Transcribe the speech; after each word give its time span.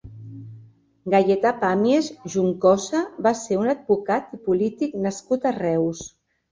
Gaietà 1.15 1.51
Pàmies 1.65 2.09
Juncosa 2.37 3.05
va 3.29 3.37
ser 3.45 3.61
un 3.67 3.71
advocat 3.77 4.35
i 4.39 4.43
polític 4.49 5.01
nascut 5.07 5.49
a 5.49 5.55
Reus. 5.65 6.07